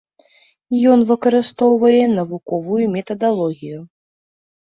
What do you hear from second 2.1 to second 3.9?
навуковую метадалогію.